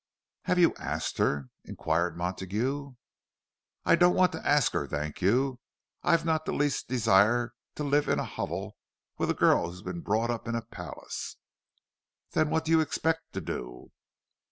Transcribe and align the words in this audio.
"Have 0.45 0.57
you 0.57 0.73
asked 0.79 1.19
her?" 1.19 1.49
inquired 1.63 2.17
Montague. 2.17 2.95
"I 3.85 3.95
don't 3.95 4.15
want 4.15 4.31
to 4.31 4.43
ask 4.43 4.71
her, 4.71 4.87
thank 4.87 5.21
you! 5.21 5.59
I've 6.01 6.25
not 6.25 6.43
the 6.45 6.51
least 6.53 6.87
desire 6.87 7.53
to 7.75 7.83
live 7.83 8.09
in 8.09 8.17
a 8.17 8.25
hovel 8.25 8.77
with 9.19 9.29
a 9.29 9.35
girl 9.35 9.69
who's 9.69 9.83
been 9.83 10.01
brought 10.01 10.31
up 10.31 10.47
in 10.47 10.55
a 10.55 10.63
palace." 10.65 11.35
"Then 12.31 12.49
what 12.49 12.65
do 12.65 12.71
you 12.71 12.79
expect 12.79 13.31
to 13.33 13.41
do?" 13.41 13.91